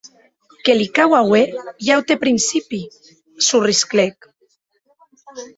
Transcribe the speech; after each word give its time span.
Que 0.67 0.75
li 0.77 0.87
cau 0.99 1.13
auer 1.17 1.41
un 1.59 1.69
aute 1.97 2.17
principi!, 2.25 2.81
sorrisclèc. 3.51 4.31